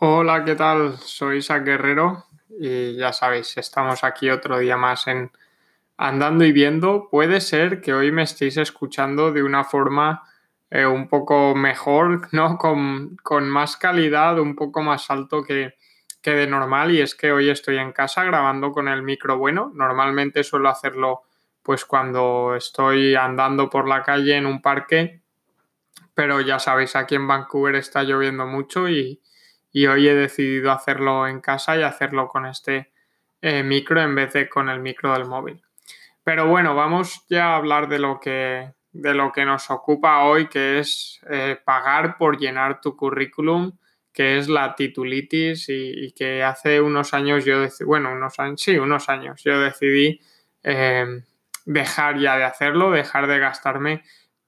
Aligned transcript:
Hola, 0.00 0.44
¿qué 0.44 0.54
tal? 0.54 0.96
Soy 0.98 1.38
Isaac 1.38 1.64
Guerrero 1.64 2.26
y 2.50 2.94
ya 2.94 3.12
sabéis, 3.12 3.56
estamos 3.58 4.04
aquí 4.04 4.30
otro 4.30 4.56
día 4.60 4.76
más 4.76 5.08
en 5.08 5.32
Andando 5.96 6.44
y 6.44 6.52
Viendo. 6.52 7.08
Puede 7.10 7.40
ser 7.40 7.80
que 7.80 7.92
hoy 7.92 8.12
me 8.12 8.22
estéis 8.22 8.58
escuchando 8.58 9.32
de 9.32 9.42
una 9.42 9.64
forma 9.64 10.22
eh, 10.70 10.86
un 10.86 11.08
poco 11.08 11.56
mejor, 11.56 12.28
¿no? 12.32 12.58
Con, 12.58 13.16
con, 13.24 13.48
más 13.48 13.76
calidad, 13.76 14.38
un 14.38 14.54
poco 14.54 14.82
más 14.82 15.10
alto 15.10 15.42
que, 15.42 15.74
que 16.22 16.30
de 16.30 16.46
normal 16.46 16.92
y 16.92 17.00
es 17.00 17.16
que 17.16 17.32
hoy 17.32 17.50
estoy 17.50 17.78
en 17.78 17.90
casa 17.90 18.22
grabando 18.22 18.70
con 18.70 18.86
el 18.86 19.02
micro 19.02 19.36
bueno. 19.36 19.72
Normalmente 19.74 20.44
suelo 20.44 20.68
hacerlo 20.68 21.22
pues 21.64 21.84
cuando 21.84 22.54
estoy 22.54 23.16
andando 23.16 23.68
por 23.68 23.88
la 23.88 24.04
calle 24.04 24.36
en 24.36 24.46
un 24.46 24.62
parque, 24.62 25.22
pero 26.14 26.40
ya 26.40 26.60
sabéis, 26.60 26.94
aquí 26.94 27.16
en 27.16 27.26
Vancouver 27.26 27.74
está 27.74 28.04
lloviendo 28.04 28.46
mucho 28.46 28.88
y, 28.88 29.20
y 29.72 29.86
hoy 29.86 30.08
he 30.08 30.14
decidido 30.14 30.72
hacerlo 30.72 31.26
en 31.26 31.40
casa 31.40 31.76
y 31.76 31.82
hacerlo 31.82 32.28
con 32.28 32.46
este 32.46 32.92
eh, 33.40 33.62
micro 33.62 34.00
en 34.00 34.14
vez 34.14 34.32
de 34.32 34.48
con 34.48 34.68
el 34.68 34.80
micro 34.80 35.12
del 35.12 35.26
móvil. 35.26 35.62
Pero 36.24 36.46
bueno, 36.46 36.74
vamos 36.74 37.24
ya 37.28 37.52
a 37.52 37.56
hablar 37.56 37.88
de 37.88 37.98
lo 37.98 38.20
que, 38.20 38.72
de 38.92 39.14
lo 39.14 39.32
que 39.32 39.44
nos 39.44 39.70
ocupa 39.70 40.24
hoy, 40.24 40.48
que 40.48 40.78
es 40.78 41.20
eh, 41.30 41.58
pagar 41.64 42.16
por 42.18 42.38
llenar 42.38 42.80
tu 42.80 42.96
currículum, 42.96 43.72
que 44.12 44.38
es 44.38 44.48
la 44.48 44.74
titulitis 44.74 45.68
y, 45.68 46.12
que 46.12 46.42
hace 46.42 46.80
unos 46.80 47.14
años 47.14 47.44
yo 47.44 47.60
decidí, 47.60 47.86
bueno, 47.86 48.12
unos 48.12 48.38
años, 48.40 48.60
sí, 48.60 48.76
unos 48.76 49.08
años, 49.08 49.42
yo 49.44 49.60
decidí 49.60 50.20
eh, 50.64 51.22
dejar 51.64 52.18
ya 52.18 52.36
de 52.36 52.44
hacerlo, 52.44 52.90
dejar 52.90 53.26
de 53.28 53.38
gastarme 53.38 54.02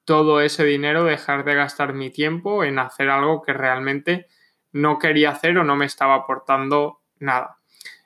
todo 0.05 0.41
ese 0.41 0.65
dinero, 0.65 1.05
dejar 1.05 1.45
de 1.45 1.55
gastar 1.55 1.93
mi 1.93 2.11
tiempo 2.11 2.65
en 2.65 2.79
hacer 2.79 3.09
algo 3.11 3.43
que 3.43 3.52
realmente 3.52 4.27
no 4.73 4.98
quería 4.98 5.30
hacer 5.30 5.59
o 5.59 5.65
no 5.65 5.77
me 5.77 5.87
estaba 5.87 6.15
aportando 6.15 7.01
nada. 7.19 7.59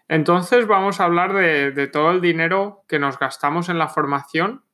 Entonces 0.08 0.66
vamos 0.66 1.00
a 1.00 1.04
hablar 1.04 1.32
de, 1.32 1.86
todo 1.88 2.10
el 2.10 2.20
dinero 2.20 2.84
que 2.88 2.98
nos 2.98 3.18
gastamos 3.18 3.68
en 3.68 3.78
la 3.78 3.88
formación 3.88 4.64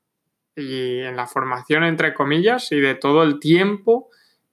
y 0.56 1.00
en 1.00 1.16
la 1.16 1.27
formación 1.27 1.84
entre 1.84 2.14
comillas 2.14 2.72
y 2.72 2.80
de 2.80 2.94
todo 2.94 3.22
el 3.22 3.38
tiempo 3.38 4.08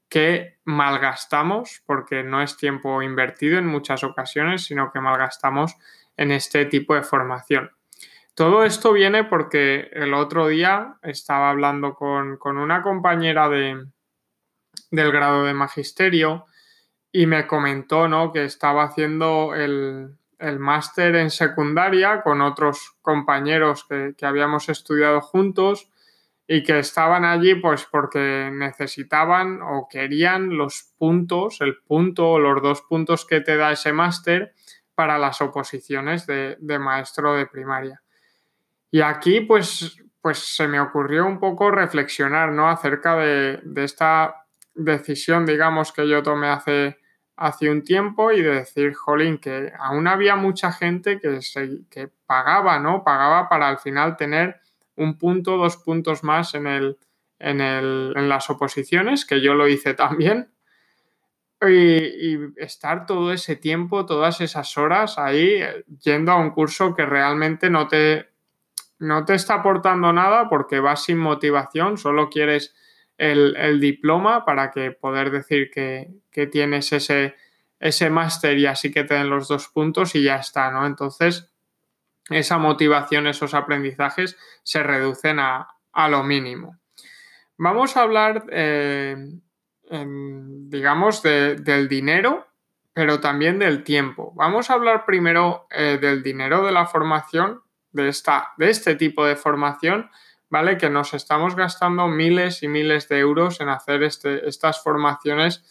que 0.08 0.60
malgastamos, 0.64 1.82
porque 1.86 2.24
no 2.24 2.42
es 2.42 2.56
tiempo 2.56 3.02
invertido 3.02 3.58
en 3.58 3.68
muchas 3.68 4.04
ocasiones, 4.04 4.64
sino 4.64 4.92
que 4.92 5.02
malgastamos 5.02 5.76
en 6.16 6.32
este 6.32 6.66
tipo 6.66 6.96
de 6.96 7.04
formación. 7.04 7.72
Todo 8.34 8.64
esto 8.64 8.94
viene 8.94 9.24
porque 9.24 9.90
el 9.92 10.14
otro 10.14 10.48
día 10.48 10.98
estaba 11.02 11.50
hablando 11.50 11.96
con, 11.96 12.38
con 12.38 12.58
una 12.58 12.84
compañera 12.84 13.50
de, 13.50 13.84
del 14.92 15.12
grado 15.12 15.44
de 15.44 15.54
magisterio 15.54 16.46
y 17.18 17.26
me 17.26 17.48
comentó 17.48 18.08
¿no? 18.08 18.32
que 18.32 18.44
estaba 18.44 18.84
haciendo 18.84 19.56
el, 19.56 20.16
el 20.38 20.60
máster 20.60 21.16
en 21.16 21.32
secundaria 21.32 22.22
con 22.22 22.42
otros 22.42 22.96
compañeros 23.02 23.88
que, 23.90 24.14
que, 24.16 24.28
habíamos 24.28 24.70
estudiado 24.70 25.20
juntos 25.20 25.90
y 26.48 26.62
que 26.62 26.78
estaban 26.78 27.26
allí 27.26 27.56
pues 27.56 27.88
porque 27.90 28.52
necesitaban 28.54 29.64
o 29.64 29.88
querían 29.90 30.60
los 30.60 30.94
puntos, 30.96 31.60
el 31.62 31.78
punto 31.78 32.34
o 32.34 32.40
los 32.40 32.62
dos 32.62 32.84
puntos 32.84 33.26
que 33.26 33.42
te 33.42 33.58
da 33.58 33.72
ese 33.72 33.94
máster 33.94 34.54
para 34.94 35.18
las 35.18 35.42
oposiciones 35.42 36.28
de, 36.28 36.56
de 36.60 36.78
maestro 36.78 37.34
de 37.34 37.48
primaria. 37.48 38.04
Y 38.92 39.02
aquí 39.02 39.42
pues, 39.42 39.98
pues 40.22 40.38
se 40.38 40.68
me 40.68 40.80
ocurrió 40.80 41.26
un 41.26 41.40
poco 41.40 41.72
reflexionar 41.72 42.52
¿no? 42.52 42.70
acerca 42.70 43.16
de, 43.16 43.60
de 43.64 43.84
esta 43.86 44.44
decisión, 44.78 45.48
digamos, 45.48 45.92
que 45.92 46.08
yo 46.08 46.22
tomé 46.24 46.50
hace, 46.50 47.00
hace 47.38 47.70
un 47.70 47.84
tiempo 47.84 48.32
y 48.32 48.42
de 48.42 48.56
decir, 48.56 48.94
jolín, 48.96 49.38
que 49.38 49.72
aún 49.80 50.08
había 50.08 50.36
mucha 50.36 50.72
gente 50.72 51.20
que, 51.20 51.42
se, 51.42 51.86
que 51.90 52.10
pagaba, 52.26 52.80
¿no? 52.80 53.04
Pagaba 53.04 53.48
para 53.48 53.70
al 53.70 53.78
final 53.78 54.18
tener 54.18 54.60
un 54.96 55.18
punto, 55.20 55.56
dos 55.56 55.78
puntos 55.78 56.24
más 56.24 56.56
en, 56.56 56.66
el, 56.66 56.98
en, 57.38 57.62
el, 57.62 58.14
en 58.16 58.28
las 58.28 58.50
oposiciones, 58.50 59.24
que 59.26 59.40
yo 59.40 59.54
lo 59.54 59.68
hice 59.68 59.94
también. 59.94 60.52
Y, 61.62 61.70
y, 61.70 62.54
estar 62.58 63.06
todo 63.06 63.32
ese 63.32 63.56
tiempo, 63.56 64.06
todas 64.06 64.42
esas 64.42 64.78
horas 64.78 65.18
ahí 65.18 65.62
yendo 66.04 66.32
a 66.32 66.38
un 66.38 66.52
curso 66.52 66.94
que 66.94 67.06
realmente 67.06 67.70
no 67.70 67.88
te, 67.88 68.30
no 69.00 69.26
te 69.26 69.36
está 69.36 69.56
aportando 69.56 70.12
nada 70.12 70.50
porque 70.50 70.80
vas 70.80 71.04
sin 71.04 71.18
motivación, 71.18 71.98
solo 71.98 72.30
quieres 72.30 72.76
el, 73.18 73.56
el 73.58 73.80
diploma 73.80 74.46
para 74.46 74.72
que 74.72 74.92
poder 74.92 75.32
decir 75.32 75.70
que, 75.72 76.10
que 76.32 76.48
tienes 76.48 76.92
ese, 76.94 77.36
ese 77.80 78.10
máster 78.10 78.58
y 78.58 78.66
así 78.66 78.92
que 78.92 79.04
te 79.04 79.16
den 79.16 79.30
los 79.30 79.48
dos 79.48 79.68
puntos 79.68 80.16
y 80.16 80.24
ya 80.24 80.38
está, 80.38 80.72
¿no? 80.72 80.86
Entonces, 80.86 81.52
esa 82.30 82.58
motivación, 82.58 83.28
esos 83.28 83.54
aprendizajes 83.54 84.38
se 84.64 84.84
reducen 84.84 85.40
a, 85.40 85.70
a 85.94 86.10
lo 86.10 86.24
mínimo. 86.24 86.78
Vamos 87.58 87.98
a 87.98 88.02
hablar, 88.02 88.46
eh, 88.52 89.16
en, 89.90 90.70
digamos, 90.70 91.24
de, 91.24 91.56
del 91.56 91.88
dinero, 91.88 92.48
pero 92.94 93.20
también 93.20 93.60
del 93.60 93.84
tiempo. 93.84 94.34
Vamos 94.36 94.70
a 94.70 94.74
hablar 94.74 95.06
primero 95.06 95.68
eh, 95.72 95.98
del 96.00 96.22
dinero 96.22 96.66
de 96.66 96.72
la 96.72 96.86
formación, 96.86 97.62
de, 97.92 98.10
esta, 98.10 98.54
de 98.58 98.70
este 98.70 98.96
tipo 98.96 99.26
de 99.26 99.36
formación, 99.36 100.10
¿vale? 100.50 100.78
Que 100.78 100.90
nos 100.90 101.14
estamos 101.14 101.56
gastando 101.56 102.08
miles 102.08 102.64
y 102.64 102.68
miles 102.68 103.10
de 103.10 103.20
euros 103.20 103.60
en 103.62 103.70
hacer 103.70 104.04
este, 104.04 104.48
estas 104.48 104.82
formaciones 104.82 105.64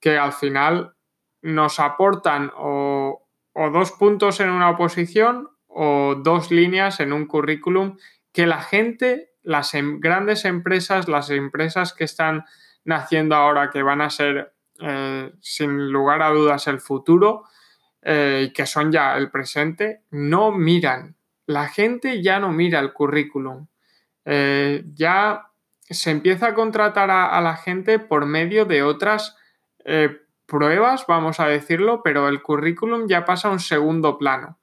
que 0.00 0.18
al 0.18 0.32
final 0.32 0.94
nos 1.42 1.80
aportan 1.80 2.50
o, 2.56 3.26
dos 3.54 3.92
puntos 3.92 4.40
en 4.40 4.50
una 4.50 4.70
oposición 4.70 5.48
o 5.66 6.14
dos 6.16 6.50
líneas 6.50 7.00
en 7.00 7.12
un 7.12 7.26
currículum 7.26 7.98
que 8.32 8.46
la 8.46 8.62
gente, 8.62 9.32
las 9.42 9.74
em, 9.74 10.00
grandes 10.00 10.44
empresas, 10.44 11.08
las 11.08 11.30
empresas 11.30 11.92
que 11.92 12.04
están 12.04 12.44
naciendo 12.84 13.34
ahora, 13.34 13.70
que 13.70 13.82
van 13.82 14.00
a 14.00 14.08
ser 14.08 14.54
eh, 14.80 15.32
sin 15.40 15.92
lugar 15.92 16.22
a 16.22 16.30
dudas 16.30 16.66
el 16.68 16.80
futuro 16.80 17.44
eh, 18.02 18.46
y 18.46 18.52
que 18.52 18.64
son 18.64 18.92
ya 18.92 19.16
el 19.16 19.30
presente, 19.30 20.04
no 20.10 20.52
miran. 20.52 21.16
La 21.46 21.68
gente 21.68 22.22
ya 22.22 22.38
no 22.38 22.52
mira 22.52 22.78
el 22.78 22.92
currículum 22.92 23.66
eh, 24.24 24.84
ya 24.94 25.50
se 25.88 26.10
empieza 26.10 26.48
a 26.48 26.54
contratar 26.54 27.10
a, 27.10 27.40
la 27.40 27.56
gente 27.56 27.98
por 27.98 28.26
medio 28.26 28.64
de 28.64 28.82
otras 28.82 29.36
eh, 29.84 30.20
pruebas, 30.46 31.04
vamos 31.06 31.40
a 31.40 31.46
decirlo, 31.46 32.02
pero 32.02 32.28
el 32.28 32.42
currículum 32.42 33.08
ya 33.08 33.24
pasa 33.24 33.48
a 33.48 33.50
un 33.50 33.60
segundo 33.60 34.18
plano. 34.18 34.58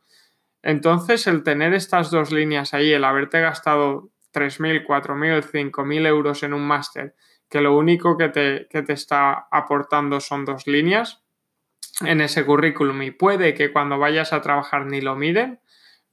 Entonces, 0.62 1.28
el 1.28 1.44
tener 1.44 1.74
estas 1.74 2.12
dos 2.12 2.32
líneas 2.32 2.74
ahí, 2.74 2.92
el 2.92 3.04
haberte 3.04 3.42
gastado 3.42 4.10
3.000, 4.34 4.86
4.000, 4.86 5.72
5.000 5.72 6.08
euros 6.08 6.44
en 6.44 6.54
un 6.54 6.66
máster, 6.66 7.16
que 7.50 7.62
lo 7.62 7.78
único 7.78 8.18
que 8.18 8.30
te, 8.30 8.68
que 8.70 8.82
te 8.82 8.94
está 8.94 9.48
aportando 9.52 10.20
son 10.20 10.46
dos 10.46 10.68
líneas 10.68 11.24
en 12.02 12.22
ese 12.22 12.46
currículum 12.46 13.02
y 13.02 13.12
puede 13.12 13.54
que 13.54 13.72
cuando 13.72 13.98
vayas 13.98 14.34
a 14.34 14.42
trabajar 14.42 14.86
ni 14.86 15.02
lo 15.02 15.16
miren, 15.16 15.60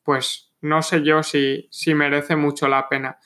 pues 0.03 0.53
no 0.61 0.83
sé 0.83 1.03
yo 1.03 1.23
si, 1.23 1.69
si 1.71 1.95
merece 1.95 2.37
mucho 2.37 2.69
la 2.69 2.89
pena. 2.89 3.19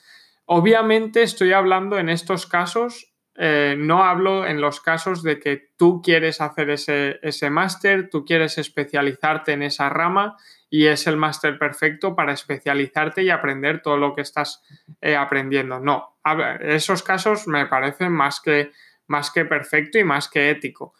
Obviamente 0.51 1.21
estoy 1.21 1.53
hablando 1.53 1.99
en 1.99 2.09
estos 2.09 2.47
casos, 2.47 3.13
eh, 3.35 3.75
no 3.77 4.03
hablo 4.03 4.47
en 4.47 4.59
los 4.59 4.81
casos 4.81 5.21
de 5.21 5.39
que 5.39 5.69
tú 5.77 6.01
quieres 6.01 6.41
hacer 6.41 6.71
ese, 6.71 7.19
ese 7.21 7.51
máster, 7.51 8.09
tú 8.09 8.25
quieres 8.25 8.57
especializarte 8.57 9.51
en 9.51 9.61
esa 9.61 9.89
rama 9.89 10.37
y 10.67 10.87
es 10.87 11.05
el 11.05 11.17
máster 11.17 11.59
perfecto 11.59 12.15
para 12.15 12.33
especializarte 12.33 13.21
y 13.21 13.29
aprender 13.29 13.83
todo 13.83 13.97
lo 13.97 14.15
que 14.15 14.21
estás 14.21 14.63
eh, 15.01 15.15
aprendiendo. 15.15 15.79
No, 15.79 16.17
esos 16.61 17.03
casos 17.03 17.47
me 17.47 17.67
parecen 17.67 18.11
más 18.11 18.41
que, 18.41 18.71
más 19.05 19.29
que 19.29 19.45
perfecto 19.45 19.99
y 19.99 20.03
más 20.03 20.29
que 20.29 20.49
ético. 20.49 20.95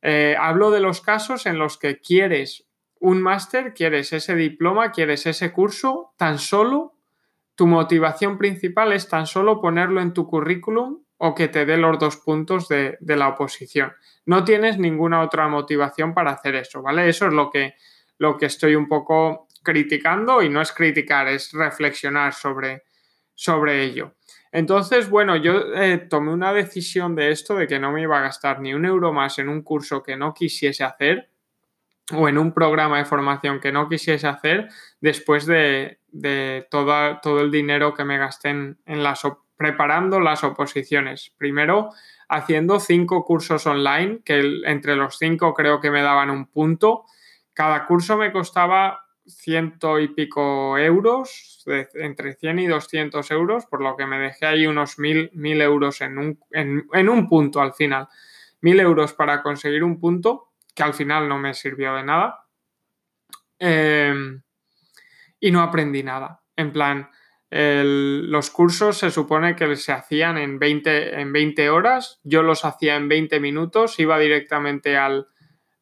Eh, 0.00 0.36
hablo 0.38 0.70
de 0.70 0.78
los 0.78 1.00
casos 1.00 1.46
en 1.46 1.58
los 1.58 1.76
que 1.76 2.00
quieres 2.00 2.68
un 3.00 3.20
máster, 3.20 3.74
quieres 3.74 4.12
ese 4.12 4.36
diploma, 4.36 4.92
quieres 4.92 5.26
ese 5.26 5.50
curso 5.50 6.14
tan 6.16 6.38
solo 6.38 6.91
tu 7.62 7.68
motivación 7.68 8.38
principal 8.38 8.92
es 8.92 9.08
tan 9.08 9.24
solo 9.24 9.60
ponerlo 9.60 10.00
en 10.00 10.12
tu 10.12 10.26
currículum 10.26 11.04
o 11.18 11.32
que 11.32 11.46
te 11.46 11.64
dé 11.64 11.76
los 11.76 11.96
dos 11.96 12.16
puntos 12.16 12.66
de, 12.66 12.98
la 13.00 13.28
oposición. 13.28 13.92
No 14.26 14.42
tienes 14.42 14.80
ninguna 14.80 15.22
otra 15.22 15.46
motivación 15.46 16.12
para 16.12 16.32
hacer 16.32 16.56
eso, 16.56 16.82
¿vale? 16.82 17.08
Eso 17.08 17.28
es 17.28 17.32
lo 17.32 17.52
que, 17.52 17.76
lo 18.18 18.36
que 18.36 18.46
estoy 18.46 18.74
un 18.74 18.88
poco 18.88 19.46
criticando 19.62 20.42
y 20.42 20.48
no 20.48 20.60
es 20.60 20.72
criticar, 20.72 21.28
es 21.28 21.52
reflexionar 21.52 22.34
sobre, 22.34 22.82
sobre 23.32 23.84
ello. 23.84 24.16
Entonces, 24.50 25.08
bueno, 25.08 25.36
yo 25.36 25.72
eh, 25.76 25.98
tomé 25.98 26.32
una 26.32 26.52
decisión 26.52 27.14
de 27.14 27.30
esto, 27.30 27.54
de 27.54 27.68
que 27.68 27.78
no 27.78 27.92
me 27.92 28.02
iba 28.02 28.18
a 28.18 28.22
gastar 28.22 28.58
ni 28.58 28.74
un 28.74 28.86
euro 28.86 29.12
más 29.12 29.38
en 29.38 29.48
un 29.48 29.62
curso 29.62 30.02
que 30.02 30.16
no 30.16 30.34
quisiese 30.34 30.82
hacer 30.82 31.30
o 32.12 32.28
en 32.28 32.38
un 32.38 32.52
programa 32.52 32.98
de 32.98 33.04
formación 33.04 33.60
que 33.60 33.70
no 33.70 33.88
quisiese 33.88 34.26
hacer 34.26 34.68
después 35.00 35.46
de, 35.46 36.01
de 36.12 36.66
todo, 36.70 37.18
todo, 37.20 37.40
el 37.40 37.50
dinero 37.50 37.94
que 37.94 38.04
me 38.04 38.18
gasté 38.18 38.50
en, 38.50 38.78
en 38.86 39.02
las 39.02 39.22
preparando 39.56 40.20
las 40.20 40.44
oposiciones. 40.44 41.32
Primero, 41.38 41.90
haciendo 42.28 42.80
cinco 42.80 43.24
cursos 43.24 43.66
online, 43.66 44.20
que 44.24 44.62
entre 44.64 44.96
los 44.96 45.18
cinco 45.18 45.54
creo 45.54 45.80
que 45.80 45.90
me 45.90 46.02
daban 46.02 46.30
un 46.30 46.46
punto. 46.46 47.04
Cada 47.52 47.86
curso 47.86 48.16
me 48.16 48.32
costaba 48.32 49.02
ciento 49.26 50.00
y 50.00 50.08
pico 50.08 50.76
euros, 50.78 51.64
entre 51.94 52.34
100 52.34 52.58
y 52.58 52.66
200 52.66 53.30
euros, 53.30 53.66
por 53.66 53.82
lo 53.82 53.96
que 53.96 54.06
me 54.06 54.18
dejé 54.18 54.46
ahí 54.46 54.66
unos 54.66 54.98
mil, 54.98 55.30
mil 55.34 55.60
euros 55.60 56.00
en 56.00 56.18
un, 56.18 56.40
en, 56.50 57.08
un 57.08 57.28
punto 57.28 57.60
al 57.60 57.72
final. 57.72 58.08
Mil 58.60 58.80
euros 58.80 59.12
para 59.12 59.42
conseguir 59.42 59.84
un 59.84 60.00
punto, 60.00 60.48
que 60.74 60.82
al 60.82 60.94
final 60.94 61.28
no 61.28 61.38
me 61.38 61.54
sirvió 61.54 61.94
de 61.94 62.04
nada. 62.04 62.46
Em, 63.58 64.42
y 65.42 65.50
no 65.50 65.60
aprendí 65.60 66.02
nada. 66.02 66.42
En 66.56 66.72
plan, 66.72 67.10
los 67.50 68.50
cursos 68.50 68.96
se 68.96 69.10
supone 69.10 69.54
que 69.56 69.76
se 69.76 69.92
hacían 69.92 70.38
en 70.38 70.58
20, 70.58 71.20
en 71.20 71.32
20 71.34 71.68
horas, 71.68 72.20
yo 72.24 72.42
los 72.42 72.64
hacía 72.64 72.96
en 72.96 73.08
20 73.08 73.40
minutos, 73.40 73.98
iba 73.98 74.18
directamente 74.18 74.96
al, 74.96 75.26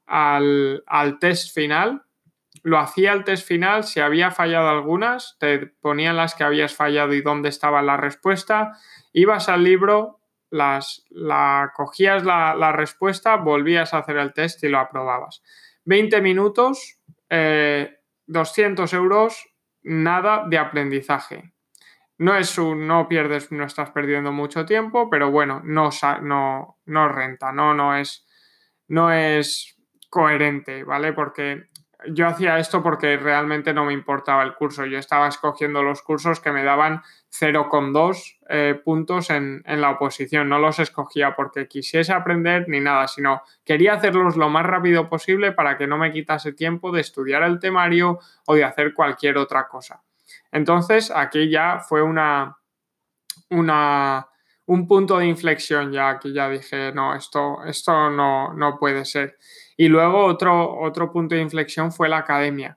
al, 0.07 0.83
al 0.87 1.21
test 1.21 1.55
final 1.55 2.03
lo 2.63 2.79
hacía 2.79 3.13
el 3.13 3.25
test 3.25 3.47
final, 3.47 3.85
si 3.85 4.01
había 4.01 4.31
fallado 4.31 4.69
algunas, 4.69 5.37
te 5.39 5.67
ponían 5.67 6.17
las 6.17 6.35
que 6.35 6.45
habías 6.45 6.75
fallado 6.75 7.15
y 7.15 7.23
dónde 7.23 7.49
estaba 7.49 7.83
la 7.83 7.97
respuesta, 7.97 8.73
ibas 9.13 9.49
al 9.49 9.65
libro, 9.65 10.21
las, 10.51 11.07
la, 11.11 11.73
cogías 11.75 12.25
la, 12.25 12.73
respuesta, 12.73 13.37
volvías 13.37 13.95
a 13.95 13.99
hacer 13.99 14.17
el 14.17 14.33
test 14.33 14.63
y 14.65 14.69
lo 14.69 14.79
aprobabas. 14.79 15.43
20 15.85 16.21
minutos, 16.21 16.99
200 17.29 17.31
eh, 17.31 18.97
euros, 18.97 19.49
nada 19.83 20.45
de 20.49 20.59
aprendizaje. 20.59 21.53
No 22.19 22.37
es 22.37 22.59
un, 22.59 22.87
no 22.87 23.09
pierdes, 23.09 23.51
no 23.51 23.65
estás 23.65 23.91
perdiendo 23.91 24.31
mucho 24.31 24.67
tiempo, 24.67 25.09
pero 25.09 25.31
bueno, 25.31 25.63
no, 25.65 25.89
no, 26.23 26.79
no 26.85 27.09
renta, 27.09 27.53
no, 27.53 27.73
no 27.73 27.97
es, 27.97 28.27
no 28.89 29.11
es 29.11 29.75
coherente, 30.11 30.85
¿vale? 30.85 31.15
Porque 31.15 31.70
yo 32.09 32.27
hacía 32.27 32.59
esto 32.59 32.83
porque 32.83 33.17
realmente 33.17 33.73
no 33.73 33.85
me 33.85 33.93
importaba 33.93 34.43
el 34.43 34.55
curso. 34.55 34.87
Yo 34.87 34.99
estaba 34.99 35.29
escogiendo 35.29 35.83
los 35.83 36.03
cursos 36.03 36.41
que 36.41 36.53
me 36.53 36.65
daban 36.65 37.03
0,2 37.31 38.39
eh, 38.49 38.81
puntos 38.85 39.31
en, 39.31 39.63
la 39.67 39.91
oposición. 39.91 40.49
No 40.49 40.59
los 40.59 40.79
escogía 40.79 41.35
porque 41.35 41.69
quisiese 41.69 42.13
aprender 42.13 42.69
ni 42.69 42.81
nada, 42.81 43.09
sino 43.09 43.43
quería 43.65 43.95
hacerlos 43.95 44.37
lo 44.37 44.49
más 44.49 44.67
rápido 44.67 45.09
posible 45.09 45.53
para 45.53 45.77
que 45.77 45.87
no 45.87 45.99
me 45.99 46.13
quitase 46.13 46.53
tiempo 46.53 46.93
de 46.93 47.01
estudiar 47.01 47.43
el 47.43 47.59
temario 47.59 48.19
o 48.47 48.55
de 48.55 48.65
hacer 48.65 48.95
cualquier 48.95 49.39
otra 49.39 49.69
cosa. 49.69 50.03
Entonces, 50.53 51.11
aquí 51.15 51.49
ya 51.51 51.81
fue 51.81 52.03
una, 52.03 52.57
una, 53.51 54.29
un 54.67 54.87
punto 54.87 55.19
de 55.19 55.27
inflexión 55.27 55.93
ya 55.93 56.19
que 56.19 56.33
ya 56.33 56.49
dije, 56.49 56.93
no, 56.93 57.15
esto, 57.15 57.65
esto 57.65 58.11
no, 58.11 58.53
no 58.55 58.79
puede 58.79 59.05
ser. 59.05 59.37
Y 59.81 59.89
luego 59.89 60.27
otro, 60.27 60.79
otro 60.79 61.11
punto 61.11 61.35
de 61.35 61.41
inflexión 61.41 61.91
fue 61.91 62.11
la 62.11 62.19
academia. 62.19 62.77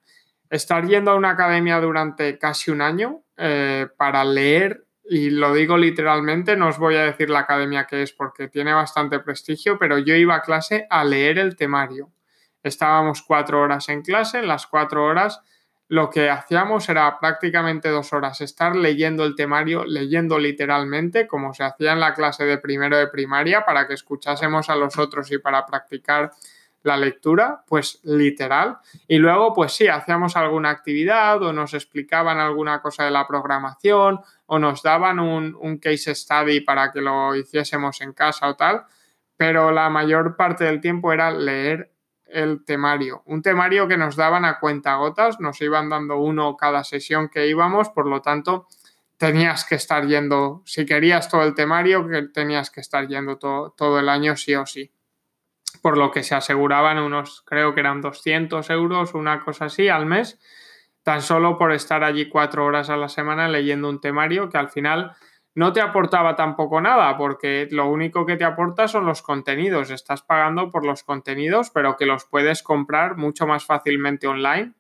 Estar 0.50 0.88
yendo 0.88 1.12
a 1.12 1.16
una 1.16 1.32
academia 1.32 1.82
durante 1.82 2.40
casi 2.40 2.72
un 2.72 2.80
año 2.80 3.24
eh, 3.36 3.88
para 3.98 4.24
leer, 4.24 4.86
y 5.04 5.30
lo 5.30 5.54
digo 5.54 5.76
literalmente, 5.76 6.56
no 6.56 6.70
os 6.70 6.78
voy 6.78 6.96
a 6.96 7.04
decir 7.04 7.30
la 7.30 7.40
academia 7.40 7.88
que 7.88 8.04
es 8.04 8.14
porque 8.14 8.48
tiene 8.48 8.72
bastante 8.72 9.20
prestigio, 9.20 9.78
pero 9.78 9.98
yo 9.98 10.16
iba 10.16 10.36
a 10.36 10.42
clase 10.44 10.88
a 10.90 11.04
leer 11.04 11.40
el 11.40 11.58
temario. 11.58 12.10
Estábamos 12.64 13.22
cuatro 13.22 13.60
horas 13.60 13.90
en 13.90 14.02
clase, 14.02 14.40
en 14.40 14.48
las 14.48 14.66
cuatro 14.66 15.04
horas 15.04 15.42
lo 15.90 16.10
que 16.10 16.30
hacíamos 16.30 16.88
era 16.90 17.20
prácticamente 17.20 17.90
dos 17.90 18.14
horas 18.14 18.42
estar 18.42 18.76
leyendo 18.76 19.26
el 19.26 19.36
temario, 19.36 19.84
leyendo 19.86 20.40
literalmente, 20.40 21.28
como 21.28 21.54
se 21.54 21.64
hacía 21.64 21.92
en 21.92 22.00
la 22.00 22.14
clase 22.14 22.46
de 22.46 22.58
primero 22.58 22.98
de 22.98 23.08
primaria, 23.08 23.66
para 23.66 23.88
que 23.88 23.94
escuchásemos 23.94 24.70
a 24.70 24.76
los 24.76 24.98
otros 24.98 25.32
y 25.32 25.38
para 25.38 25.66
practicar 25.66 26.32
la 26.84 26.98
lectura, 26.98 27.64
pues 27.68 28.00
literal. 28.04 28.78
Y 29.08 29.18
luego, 29.18 29.54
pues 29.54 29.74
sí, 29.74 29.88
hacíamos 29.88 30.36
alguna 30.36 30.70
actividad 30.70 31.42
o 31.42 31.54
nos 31.54 31.74
explicaban 31.74 32.40
alguna 32.40 32.82
cosa 32.82 33.06
de 33.06 33.12
la 33.12 33.26
programación 33.26 34.20
o 34.46 34.60
nos 34.60 34.84
daban 34.84 35.20
un, 35.20 35.58
un, 35.60 35.78
case 35.78 36.14
study 36.14 36.60
para 36.62 36.92
que 36.92 37.02
lo 37.02 37.36
hiciésemos 37.36 38.02
en 38.02 38.14
casa 38.14 38.50
o 38.50 38.56
tal, 38.56 38.86
pero 39.38 39.72
la 39.72 39.90
mayor 39.90 40.36
parte 40.36 40.66
del 40.66 40.82
tiempo 40.82 41.12
era 41.14 41.32
leer 41.32 41.92
el 42.28 42.66
temario. 42.66 43.24
Un 43.26 43.42
temario 43.42 43.88
que 43.88 43.98
nos 43.98 44.16
daban 44.16 44.44
a 44.44 44.60
cuenta 44.60 44.96
gotas, 44.96 45.40
nos 45.40 45.62
iban 45.62 45.90
dando 45.90 46.18
uno 46.18 46.58
cada 46.58 46.84
sesión 46.84 47.30
que 47.30 47.48
íbamos, 47.48 47.90
por 47.90 48.08
lo 48.08 48.22
tanto, 48.22 48.68
tenías 49.18 49.64
que 49.66 49.76
estar 49.76 50.06
yendo, 50.06 50.64
si 50.66 50.86
querías 50.86 51.30
todo 51.30 51.44
el 51.44 51.54
temario, 51.54 52.08
que 52.08 52.24
tenías 52.24 52.70
que 52.70 52.82
estar 52.82 53.08
yendo 53.08 53.38
todo, 53.38 53.72
todo 53.72 54.00
el 54.00 54.10
año 54.10 54.36
sí 54.36 54.56
o 54.56 54.66
sí 54.66 54.92
por 55.84 55.98
lo 55.98 56.12
que 56.12 56.24
se 56.24 56.34
aseguraban 56.34 56.98
unos, 56.98 57.42
creo 57.42 57.74
que 57.74 57.82
eran 57.82 58.00
200 58.00 58.70
euros, 58.70 59.14
una 59.14 59.42
cosa 59.42 59.66
así, 59.66 59.90
al 59.90 60.06
mes, 60.06 60.40
tan 61.04 61.22
solo 61.22 61.58
por 61.58 61.74
estar 61.74 62.06
allí 62.06 62.30
cuatro 62.30 62.64
horas 62.64 62.90
a 62.90 62.96
la 62.96 63.10
semana 63.10 63.50
leyendo 63.50 63.90
un 63.90 64.00
temario 64.00 64.50
que 64.50 64.58
al 64.58 64.70
final 64.70 65.12
no 65.56 65.74
te 65.74 65.82
aportaba 65.82 66.38
tampoco 66.38 66.80
nada, 66.80 67.18
porque 67.18 67.68
lo 67.70 67.90
único 67.90 68.26
que 68.26 68.38
te 68.38 68.46
aporta 68.46 68.88
son 68.88 69.06
los 69.06 69.22
contenidos. 69.22 69.92
Estás 69.92 70.22
pagando 70.22 70.72
por 70.72 70.86
los 70.86 71.04
contenidos, 71.04 71.70
pero 71.70 71.98
que 71.98 72.06
los 72.06 72.24
puedes 72.24 72.64
comprar 72.64 73.18
mucho 73.18 73.46
más 73.46 73.66
fácilmente 73.66 74.26
online 74.26 74.72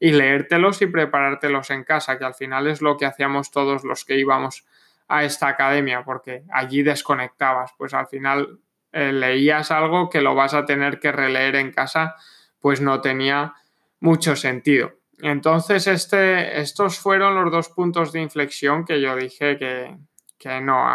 y 0.00 0.10
leértelos 0.10 0.82
y 0.82 0.86
preparártelos 0.86 1.70
en 1.70 1.84
casa, 1.84 2.18
que 2.18 2.24
al 2.24 2.34
final 2.34 2.66
es 2.66 2.82
lo 2.82 2.96
que 2.96 3.06
hacíamos 3.06 3.52
todos 3.52 3.84
los 3.84 4.04
que 4.04 4.18
íbamos 4.18 4.66
a 5.06 5.22
esta 5.22 5.46
academia, 5.46 6.02
porque 6.02 6.42
allí 6.50 6.82
desconectabas. 6.82 7.74
Pues 7.78 7.94
al 7.94 8.08
final 8.08 8.58
eh, 8.92 9.12
leías 9.12 9.70
algo 9.70 10.08
que 10.08 10.20
lo 10.20 10.34
vas 10.34 10.54
a 10.54 10.64
tener 10.64 10.98
que 10.98 11.12
releer 11.12 11.56
en 11.56 11.72
casa, 11.72 12.16
pues 12.60 12.80
no 12.80 13.00
tenía 13.00 13.54
mucho 14.00 14.36
sentido. 14.36 14.92
Entonces, 15.20 15.86
este, 15.86 16.60
estos 16.60 16.98
fueron 16.98 17.34
los 17.34 17.50
dos 17.50 17.68
puntos 17.70 18.12
de 18.12 18.22
inflexión 18.22 18.84
que 18.84 19.00
yo 19.00 19.16
dije 19.16 19.58
que, 19.58 20.60
no, 20.60 20.86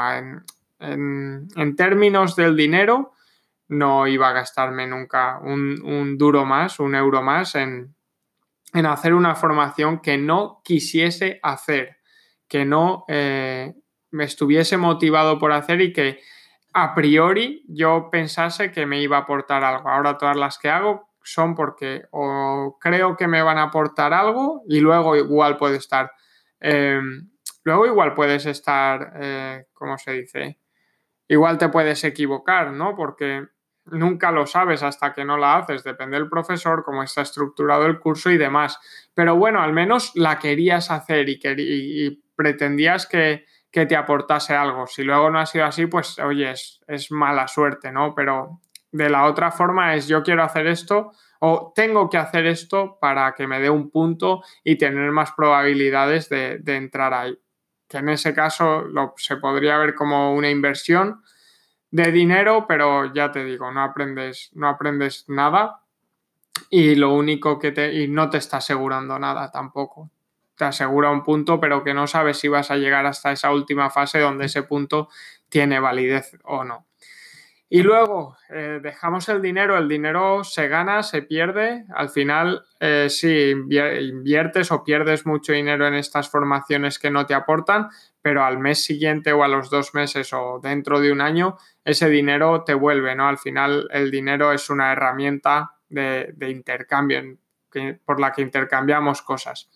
en, 0.80 1.76
términos 1.76 2.36
del 2.36 2.56
dinero, 2.56 3.14
no 3.68 4.08
iba 4.08 4.30
a 4.30 4.34
gastarme 4.34 4.88
nunca 4.88 5.40
un, 5.42 6.18
duro 6.18 6.46
más, 6.46 6.80
un 6.80 6.96
euro 6.96 7.22
más 7.22 7.56
en, 7.56 7.96
hacer 8.74 9.14
una 9.14 9.36
formación 9.36 10.00
que 10.00 10.18
no 10.18 10.62
quisiese 10.64 11.40
hacer, 11.44 11.98
que 12.48 12.66
no 12.66 13.04
eh, 13.08 13.74
me 14.12 14.24
estuviese 14.24 14.78
motivado 14.78 15.38
por 15.38 15.52
hacer 15.52 15.82
y 15.82 15.92
que 15.92 16.22
a 16.74 16.96
priori 16.96 17.64
yo 17.68 18.10
pensase 18.12 18.72
que 18.72 18.86
me 18.86 19.02
iba 19.02 19.18
a 19.18 19.22
aportar 19.22 19.64
algo. 19.64 19.90
Ahora 19.90 20.18
todas 20.18 20.36
las 20.36 20.58
que 20.58 20.70
hago 20.70 21.10
son 21.24 21.56
porque 21.56 22.04
o 22.12 22.78
creo 22.82 23.16
que 23.16 23.28
me 23.28 23.42
van 23.42 23.58
a 23.58 23.64
aportar 23.64 24.14
algo 24.14 24.64
y 24.68 24.80
luego 24.80 25.16
igual 25.16 25.58
puede 25.58 25.78
estar, 25.78 26.12
em, 26.60 27.30
luego 27.64 27.86
igual 27.86 28.14
puedes 28.14 28.46
estar, 28.46 29.14
eh, 29.22 29.66
¿cómo 29.74 29.98
se 29.98 30.14
dice? 30.14 30.60
Igual 31.28 31.58
te 31.58 31.70
puedes 31.70 32.04
equivocar, 32.04 32.72
¿no? 32.72 32.96
Porque 32.96 33.46
nunca 33.86 34.32
lo 34.32 34.46
sabes 34.48 34.84
hasta 34.84 35.14
que 35.14 35.26
no 35.26 35.38
la 35.38 35.58
haces, 35.58 35.84
depende 35.84 36.18
del 36.18 36.30
profesor, 36.30 36.84
cómo 36.84 37.04
está 37.04 37.22
estructurado 37.22 37.86
el 37.86 38.00
curso 38.00 38.32
y 38.32 38.38
demás. 38.38 38.80
Pero 39.14 39.36
bueno, 39.36 39.62
al 39.62 39.74
menos 39.74 40.12
la 40.16 40.40
querías 40.40 40.92
hacer 40.92 41.30
y, 41.30 41.40
y 41.46 42.24
pretendías 42.36 43.08
que, 43.08 43.46
que 43.74 43.88
te 43.88 43.96
aportase 43.96 44.54
algo. 44.54 44.86
Si 44.86 45.04
luego 45.04 45.32
no 45.32 45.40
ha 45.40 45.48
sido 45.48 45.66
así, 45.66 45.88
pues 45.88 46.20
oye, 46.20 46.52
es, 46.52 47.12
mala 47.12 47.48
suerte, 47.48 47.92
¿no? 47.92 48.14
Pero 48.14 48.62
de 48.92 49.10
la 49.10 49.26
otra 49.26 49.50
forma 49.50 49.96
es 49.96 50.08
yo 50.08 50.22
quiero 50.22 50.44
hacer 50.44 50.68
esto 50.68 51.12
o 51.40 51.74
tengo 51.76 52.08
que 52.08 52.20
hacer 52.20 52.46
esto 52.46 53.00
para 53.02 53.34
que 53.34 53.48
me 53.48 53.60
dé 53.60 53.72
un 53.72 53.90
punto 53.90 54.44
y 54.64 54.78
tener 54.78 55.12
más 55.12 55.32
probabilidades 55.32 56.30
de, 56.30 56.62
entrar 56.68 57.16
ahí. 57.16 57.36
Que 57.90 57.98
en 57.98 58.10
ese 58.10 58.32
caso 58.32 58.82
lo, 58.82 59.16
se 59.18 59.38
podría 59.38 59.80
ver 59.80 59.96
como 59.96 60.36
una 60.36 60.52
inversión 60.52 61.24
de 61.90 62.12
dinero, 62.12 62.66
pero 62.68 63.12
ya 63.12 63.32
te 63.32 63.44
digo, 63.44 63.72
no 63.72 63.82
aprendes, 63.82 64.52
no 64.54 64.70
aprendes 64.70 65.26
nada 65.30 65.82
y 66.70 66.94
lo 66.94 67.16
único 67.16 67.58
que 67.58 67.72
te 67.72 67.92
y 67.92 68.08
no 68.08 68.30
te 68.30 68.38
está 68.38 68.58
asegurando 68.58 69.18
nada 69.18 69.50
tampoco 69.50 70.12
te 70.64 70.68
asegura 70.68 71.12
un 71.12 71.24
punto, 71.24 71.60
pero 71.60 71.84
que 71.84 71.94
no 71.94 72.08
sabes 72.08 72.38
si 72.38 72.48
vas 72.48 72.72
a 72.72 72.78
llegar 72.78 73.06
hasta 73.06 73.34
esa 73.34 73.52
última 73.52 73.90
fase 73.90 74.20
donde 74.20 74.46
ese 74.46 74.64
punto 74.64 75.10
tiene 75.50 75.78
validez 75.78 76.38
o 76.46 76.64
no. 76.64 76.88
Y 77.68 77.84
luego 77.84 78.38
eh, 78.50 78.80
dejamos 78.82 79.28
el 79.28 79.42
dinero, 79.42 79.78
el 79.78 79.90
dinero 79.90 80.46
se 80.46 80.70
gana, 80.70 81.04
se 81.04 81.22
pierde, 81.22 81.84
al 81.94 82.10
final 82.10 82.64
eh, 82.80 83.08
si 83.10 83.50
inviertes 83.50 84.72
o 84.72 84.86
pierdes 84.86 85.26
mucho 85.26 85.52
dinero 85.52 85.86
en 85.86 85.96
estas 85.96 86.30
formaciones 86.30 86.98
que 86.98 87.12
no 87.12 87.26
te 87.26 87.34
aportan, 87.34 87.90
pero 88.22 88.46
al 88.46 88.58
mes 88.58 88.86
siguiente 88.86 89.34
o 89.34 89.44
a 89.44 89.50
los 89.50 89.70
dos 89.70 89.94
meses 89.94 90.32
o 90.32 90.62
dentro 90.64 91.02
de 91.02 91.12
un 91.12 91.20
año, 91.20 91.58
ese 91.84 92.08
dinero 92.08 92.64
te 92.64 92.74
vuelve, 92.74 93.16
¿no? 93.16 93.28
Al 93.28 93.38
final 93.38 93.90
el 93.92 94.12
dinero 94.12 94.54
es 94.54 94.70
una 94.70 94.94
herramienta 94.94 95.74
de, 95.90 96.34
intercambio 96.50 97.38
por 98.06 98.22
la 98.22 98.32
que 98.32 98.44
intercambiamos 98.44 99.22
cosas. 99.24 99.68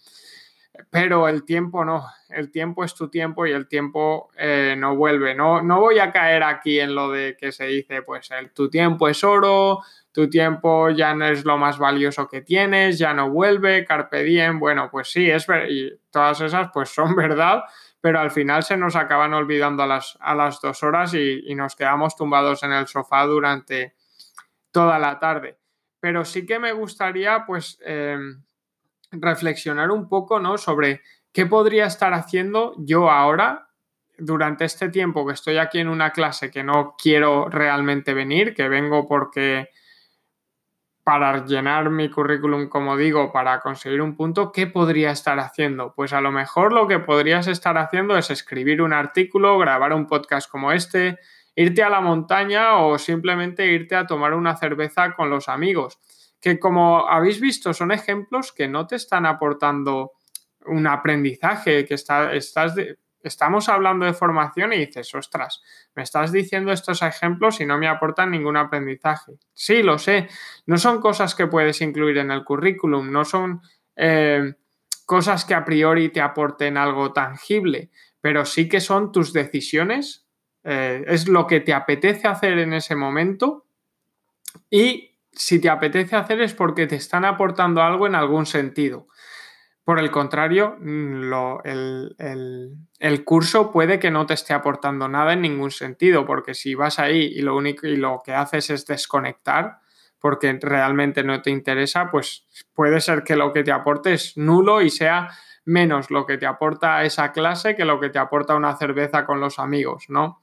Pero 0.90 1.28
el 1.28 1.44
tiempo 1.44 1.84
no, 1.84 2.06
el 2.30 2.52
tiempo 2.52 2.84
es 2.84 2.94
tu 2.96 3.10
tiempo 3.10 3.46
y 3.46 3.52
el 3.52 3.68
tiempo 3.68 4.30
eh, 4.38 4.76
no 4.78 4.96
vuelve. 4.96 5.36
No, 5.36 5.62
no 5.62 5.80
voy 5.80 6.00
a 6.00 6.12
caer 6.12 6.44
aquí 6.44 6.80
en 6.80 6.96
lo 6.96 7.12
de 7.12 7.36
que 7.38 7.52
se 7.52 7.66
dice, 7.66 8.02
pues 8.02 8.32
el, 8.32 8.52
tu 8.52 8.70
tiempo 8.70 9.08
es 9.08 9.24
oro, 9.24 9.82
tu 10.12 10.30
tiempo 10.30 10.90
ya 10.90 11.14
no 11.14 11.26
es 11.26 11.46
lo 11.46 11.58
más 11.58 11.78
valioso 11.78 12.28
que 12.28 12.42
tienes, 12.42 12.98
ya 12.98 13.14
no 13.14 13.30
vuelve, 13.30 13.86
carpe 13.86 14.24
diem. 14.24 14.60
Bueno, 14.60 14.90
pues 14.92 15.12
sí, 15.12 15.30
es 15.30 15.46
verdad, 15.46 15.68
y 15.70 15.92
todas 16.10 16.42
esas 16.42 16.70
pues 16.74 16.90
son 16.90 17.16
verdad, 17.16 17.64
pero 18.02 18.20
al 18.20 18.32
final 18.32 18.64
se 18.64 18.78
nos 18.78 18.96
acaban 18.96 19.34
olvidando 19.34 19.84
a 19.84 19.88
las, 19.88 20.18
a 20.20 20.34
las 20.34 20.60
dos 20.62 20.82
horas 20.84 21.14
y, 21.14 21.54
nos 21.56 21.76
quedamos 21.76 22.16
tumbados 22.16 22.64
en 22.64 22.72
el 22.72 22.88
sofá 22.88 23.26
durante 23.26 23.96
toda 24.72 25.00
la 25.00 25.20
tarde. 25.20 25.60
Pero 26.00 26.24
sí 26.24 26.46
que 26.46 26.60
me 26.60 26.72
gustaría, 26.72 27.46
pues, 27.46 27.80
em, 27.84 28.44
reflexionar 29.12 29.92
un 29.92 30.08
poco, 30.08 30.40
¿no? 30.40 30.58
Sobre 30.58 31.02
qué 31.32 31.46
podría 31.46 31.86
estar 31.86 32.14
haciendo 32.14 32.74
yo 32.78 33.10
ahora 33.10 33.70
durante 34.18 34.66
este 34.66 34.90
tiempo 34.90 35.26
que 35.26 35.34
estoy 35.34 35.58
aquí 35.58 35.80
en 35.80 35.88
una 35.88 36.12
clase 36.12 36.50
que 36.50 36.64
no 36.64 36.96
quiero 37.02 37.50
realmente 37.50 38.14
venir, 38.14 38.54
que 38.56 38.68
vengo 38.68 39.08
porque 39.08 39.70
para 41.04 41.46
llenar 41.46 41.90
mi 41.90 42.10
currículum, 42.10 42.68
como 42.68 42.98
digo, 42.98 43.32
para 43.32 43.62
conseguir 43.62 44.02
un 44.02 44.16
punto, 44.16 44.52
¿qué 44.52 44.68
podría 44.68 45.12
estar 45.12 45.40
haciendo? 45.40 45.94
Pues 45.96 46.12
a 46.12 46.20
lo 46.20 46.32
mejor 46.32 46.74
lo 46.74 46.88
que 46.88 47.00
podrías 47.00 47.48
estar 47.48 47.78
haciendo 47.78 48.18
es 48.18 48.30
escribir 48.30 48.82
un 48.82 48.92
artículo, 48.92 49.58
grabar 49.58 49.94
un 49.94 50.06
podcast 50.06 50.50
como 50.52 50.74
este, 50.74 51.18
irte 51.56 51.82
a 51.82 51.90
la 51.90 52.02
montaña 52.02 52.78
o 52.78 52.98
simplemente 52.98 53.68
irte 53.68 53.96
a 53.96 54.06
tomar 54.06 54.34
una 54.34 54.58
cerveza 54.58 55.14
con 55.14 55.30
los 55.30 55.48
amigos 55.48 55.98
que 56.40 56.60
como 56.60 57.08
habéis 57.08 57.40
visto 57.40 57.74
son 57.74 57.92
ejemplos 57.92 58.52
que 58.52 58.68
no 58.68 58.88
te 58.88 58.96
están 58.96 59.26
aportando 59.26 60.14
un 60.66 60.88
aprendizaje, 60.88 61.86
que 61.86 61.94
está, 61.94 62.34
estás 62.34 62.76
estamos 63.28 63.70
hablando 63.70 64.06
de 64.06 64.14
formación 64.14 64.74
y 64.74 64.78
dices, 64.78 65.14
ostras, 65.14 65.62
me 65.96 66.04
estás 66.04 66.32
diciendo 66.32 66.72
estos 66.72 67.02
ejemplos 67.02 67.60
y 67.62 67.66
no 67.66 67.78
me 67.78 67.88
aportan 67.88 68.32
ningún 68.32 68.58
aprendizaje. 68.58 69.34
Sí, 69.54 69.84
lo 69.84 69.98
sé, 69.98 70.28
no 70.66 70.78
son 70.78 71.00
cosas 71.00 71.36
que 71.36 71.48
puedes 71.48 71.82
incluir 71.82 72.18
en 72.18 72.32
el 72.32 72.44
currículum, 72.44 73.12
no 73.12 73.26
son 73.26 73.62
eh, 73.96 74.54
cosas 75.06 75.46
que 75.46 75.54
a 75.54 75.66
priori 75.66 76.10
te 76.10 76.22
aporten 76.22 76.78
algo 76.78 77.14
tangible, 77.14 77.92
pero 78.22 78.46
sí 78.46 78.68
que 78.68 78.80
son 78.80 79.12
tus 79.12 79.34
decisiones, 79.34 80.26
eh, 80.64 81.04
es 81.08 81.28
lo 81.28 81.48
que 81.48 81.62
te 81.62 81.74
apetece 81.74 82.28
hacer 82.28 82.58
en 82.60 82.74
ese 82.74 82.96
momento 82.96 83.66
y 84.70 85.17
si 85.38 85.60
te 85.60 85.70
apetece 85.70 86.16
hacer 86.16 86.42
es 86.42 86.54
porque 86.54 86.88
te 86.88 86.96
están 86.96 87.24
aportando 87.24 87.82
algo 87.82 88.08
en 88.08 88.16
algún 88.16 88.46
sentido. 88.46 89.08
Por 89.84 90.00
el 90.00 90.12
contrario, 90.12 90.76
mm, 90.82 91.32
el, 93.00 93.24
curso 93.24 93.72
puede 93.72 94.00
que 94.00 94.12
no 94.12 94.26
te 94.26 94.34
esté 94.34 94.54
aportando 94.54 95.08
nada 95.08 95.34
en 95.34 95.42
ningún 95.42 95.72
sentido, 95.72 96.26
porque 96.26 96.54
si 96.54 96.76
vas 96.76 97.00
ahí 97.00 97.22
y 97.24 97.42
lo 97.42 97.56
único 97.56 97.88
y 97.88 97.96
lo 97.96 98.22
que 98.26 98.34
haces 98.34 98.70
es 98.70 98.86
desconectar, 98.86 99.80
porque 100.20 100.58
realmente 100.62 101.24
no 101.24 101.42
te 101.42 101.52
interesa, 101.52 102.12
pues 102.12 102.46
puede 102.74 103.00
ser 103.00 103.24
que 103.24 103.38
lo 103.38 103.54
que 103.54 103.64
te 103.64 103.72
aporte 103.72 104.14
es 104.14 104.36
nulo 104.36 104.82
y 104.82 104.90
sea 104.90 105.30
menos 105.64 106.12
lo 106.12 106.26
que 106.26 106.38
te 106.38 106.46
aporta 106.46 107.04
esa 107.04 107.32
clase 107.32 107.76
que 107.76 107.86
lo 107.86 108.00
que 108.00 108.10
te 108.10 108.20
aporta 108.20 108.56
una 108.56 108.76
cerveza 108.76 109.26
con 109.26 109.40
los 109.40 109.60
amigos, 109.60 110.06
¿no? 110.10 110.42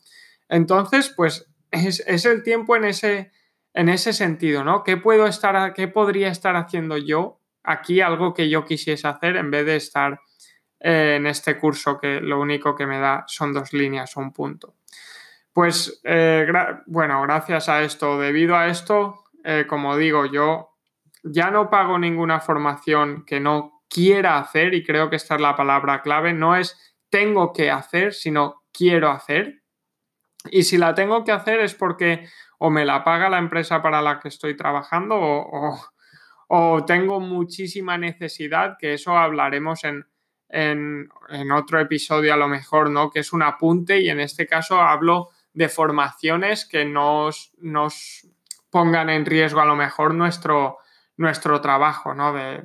Entonces, 0.49 1.13
pues 1.15 1.51
es 1.71 2.25
el 2.25 2.43
tiempo 2.43 2.77
en 2.77 2.85
ese, 2.85 3.33
en 3.75 3.89
ese 3.89 4.13
sentido, 4.13 4.65
¿no? 4.65 4.85
¿Qué 4.85 4.97
puedo 4.97 5.27
estar, 5.27 5.75
qué 5.75 5.89
podría 5.89 6.29
estar 6.29 6.55
haciendo 6.57 6.97
yo 6.97 7.41
aquí, 7.65 8.01
algo 8.01 8.33
que 8.33 8.49
yo 8.49 8.65
quisiese 8.65 9.09
hacer 9.09 9.37
en 9.37 9.51
vez 9.51 9.67
de 9.67 9.77
estar 9.77 10.21
eh, 10.79 11.17
en 11.17 11.27
este 11.27 11.59
curso 11.59 11.99
que 11.99 12.21
lo 12.21 12.41
único 12.41 12.77
que 12.77 12.87
me 12.87 13.01
da 13.01 13.25
son 13.27 13.53
dos 13.53 13.73
líneas 13.73 14.17
o 14.17 14.21
un 14.21 14.33
punto? 14.33 14.77
Pues, 15.53 16.01
eh, 16.05 16.47
bueno, 16.87 17.23
gracias 17.23 17.69
a 17.69 17.83
esto, 17.83 18.19
debido 18.19 18.57
a 18.57 18.69
esto, 18.69 19.25
eh, 19.45 19.67
como 19.69 19.97
digo, 19.97 20.27
yo 20.27 20.71
ya 21.25 21.51
no 21.51 21.69
pago 21.69 21.99
ninguna 21.99 22.41
formación 22.41 23.25
que 23.25 23.41
no 23.41 23.83
quiera 23.89 24.39
hacer 24.39 24.75
y 24.75 24.85
creo 24.85 25.11
que 25.11 25.17
esta 25.17 25.35
es 25.35 25.41
la 25.41 25.57
palabra 25.57 26.03
clave, 26.03 26.33
no 26.33 26.57
es 26.57 26.97
tengo 27.09 27.53
que 27.53 27.71
hacer, 27.71 28.13
sino 28.13 28.63
quiero 28.73 29.11
hacer. 29.11 29.63
Y 30.51 30.65
si 30.65 30.77
la 30.77 30.95
tengo 30.95 31.25
que 31.25 31.33
hacer 31.33 31.61
es 31.61 31.75
porque 31.75 32.29
o 32.59 32.71
me 32.71 32.85
la 32.85 33.05
paga 33.05 33.29
la 33.29 33.39
empresa 33.39 33.83
para 33.83 34.03
la 34.03 34.21
que 34.21 34.29
estoy 34.29 34.57
trabajando 34.57 35.17
o, 35.19 36.85
tengo 36.87 37.19
muchísima 37.19 37.99
necesidad, 37.99 38.77
que 38.79 38.95
eso 38.95 39.17
hablaremos 39.17 39.83
en, 39.85 40.07
otro 41.53 41.81
episodio 41.81 42.33
a 42.33 42.37
lo 42.37 42.47
mejor, 42.47 42.91
¿no? 42.91 43.11
Que 43.11 43.21
es 43.21 43.33
un 43.33 43.43
apunte 43.43 44.01
y 44.01 44.09
en 44.09 44.21
este 44.21 44.47
caso 44.47 44.81
hablo 44.81 45.31
de 45.53 45.69
formaciones 45.69 46.65
que 46.65 46.85
nos, 46.85 47.53
nos 47.59 48.29
pongan 48.71 49.11
en 49.11 49.27
riesgo 49.27 49.61
a 49.61 49.65
lo 49.65 49.75
mejor 49.75 50.15
nuestro, 50.15 50.79
nuestro 51.17 51.61
trabajo, 51.61 52.15
¿no? 52.15 52.33
De, 52.33 52.65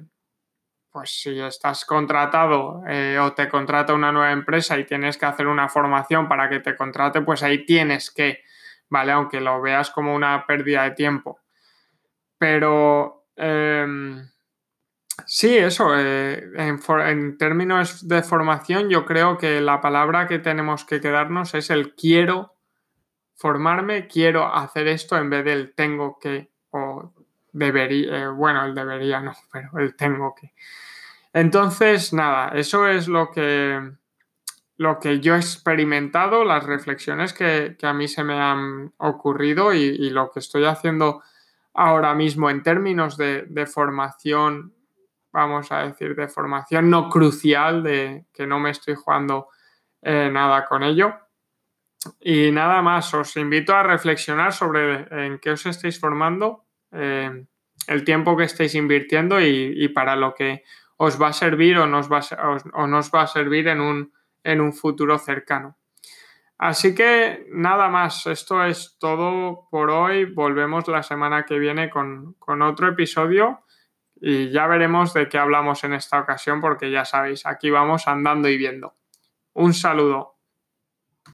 pues 0.92 1.22
si 1.22 1.40
estás 1.40 1.86
contratado 1.86 2.84
eh, 2.88 3.18
o 3.20 3.34
te 3.34 3.48
contrata 3.48 3.94
una 3.94 4.12
nueva 4.12 4.32
empresa 4.32 4.78
y 4.78 4.86
tienes 4.86 5.18
que 5.18 5.26
hacer 5.26 5.48
una 5.48 5.70
formación 5.70 6.28
para 6.28 6.50
que 6.50 6.60
te 6.60 6.76
contrate, 6.76 7.22
pues 7.22 7.44
ahí 7.44 7.66
tienes 7.66 8.12
que 8.12 8.44
¿vale? 8.90 9.12
Aunque 9.12 9.40
lo 9.40 9.62
veas 9.62 9.92
como 9.92 10.14
una 10.14 10.46
pérdida 10.46 10.84
de 10.84 10.92
tiempo. 10.92 11.40
Pero 12.38 13.28
em, 13.36 14.30
sí, 15.26 15.58
eso, 15.58 15.98
eh, 15.98 16.44
en, 16.56 17.38
términos 17.38 18.08
de 18.08 18.24
formación, 18.24 18.90
yo 18.90 19.06
creo 19.06 19.38
que 19.38 19.62
la 19.62 19.82
palabra 19.82 20.28
que 20.28 20.40
tenemos 20.40 20.86
que 20.86 21.02
quedarnos 21.02 21.54
es 21.54 21.70
el 21.70 21.96
quiero 21.96 22.56
formarme, 23.36 24.08
quiero 24.08 24.54
hacer 24.54 24.88
esto 24.88 25.18
en 25.18 25.30
vez 25.30 25.46
del 25.46 25.74
tengo 25.74 26.20
que 26.20 26.52
debería, 27.60 28.18
eh, 28.18 28.28
bueno, 28.30 28.66
el 28.66 28.74
debería 28.74 29.20
no, 29.20 29.34
pero 29.52 29.78
el 29.78 29.96
tengo 29.96 30.34
que. 30.34 30.54
Entonces, 31.34 32.14
nada, 32.14 32.50
eso 32.56 32.88
es 32.88 33.08
lo 33.08 33.30
que 33.32 33.80
lo 34.78 34.98
que 34.98 35.20
yo 35.20 35.36
he 35.36 35.40
experimentado, 35.40 36.46
las 36.46 36.64
reflexiones 36.64 37.34
que, 37.34 37.76
a 37.84 37.94
mí 37.94 38.08
se 38.08 38.24
me 38.24 38.40
han 38.40 38.94
ocurrido 38.98 39.74
y, 39.74 40.10
lo 40.10 40.32
que 40.32 40.40
estoy 40.40 40.64
haciendo 40.64 41.22
ahora 41.74 42.16
mismo 42.16 42.50
en 42.50 42.64
términos 42.64 43.18
de, 43.18 43.66
formación, 43.66 44.74
vamos 45.34 45.70
a 45.74 45.80
decir, 45.80 46.16
de 46.16 46.30
formación 46.30 46.90
no 46.90 47.10
crucial, 47.10 47.84
de 47.84 48.26
que 48.34 48.48
no 48.48 48.58
me 48.60 48.70
estoy 48.70 48.96
jugando 48.96 49.50
eh, 50.02 50.30
nada 50.32 50.64
con 50.64 50.84
ello. 50.84 51.14
Y 52.22 52.50
nada 52.54 52.82
más, 52.82 53.14
os 53.14 53.36
invito 53.36 53.76
a 53.76 53.84
reflexionar 53.84 54.54
sobre 54.54 55.08
en 55.26 55.40
qué 55.40 55.52
os 55.52 55.66
estáis 55.66 56.00
formando, 56.00 56.69
eh, 56.92 57.46
el 57.88 58.04
tiempo 58.04 58.38
que 58.38 58.44
estáis 58.44 58.76
invirtiendo 58.76 59.42
y, 59.42 59.88
para 59.90 60.16
lo 60.16 60.34
que 60.36 60.64
os 60.98 61.22
va 61.22 61.30
a 61.30 61.34
servir 61.34 61.78
o 61.78 61.88
nos 61.88 62.12
va 62.12 62.22
o 62.74 62.88
nos 62.88 63.12
va 63.12 63.22
a 63.22 63.28
servir 63.28 63.68
en 63.68 63.80
un 63.80 64.12
en 64.44 64.62
un 64.62 64.74
futuro 64.74 65.18
cercano. 65.18 65.78
Así 66.58 66.94
que 66.94 67.46
nada 67.52 67.88
más, 67.88 68.28
esto 68.28 68.64
es 68.66 68.98
todo 69.00 69.68
por 69.72 69.90
hoy. 69.90 70.26
Volvemos 70.26 70.88
la 70.88 71.04
semana 71.04 71.46
que 71.46 71.58
viene 71.58 71.90
con, 71.90 72.34
con 72.34 72.62
otro 72.62 72.90
episodio 72.90 73.64
y 74.20 74.50
ya 74.52 74.68
veremos 74.68 75.14
de 75.14 75.30
qué 75.30 75.38
hablamos 75.38 75.84
en 75.86 75.94
esta 75.94 76.20
ocasión 76.20 76.60
porque 76.60 76.92
ya 76.92 77.06
sabéis, 77.06 77.46
aquí 77.46 77.70
vamos 77.70 78.08
andando 78.08 78.50
y 78.50 78.58
viendo. 78.58 78.96
Un 79.54 79.74
saludo. 79.74 80.39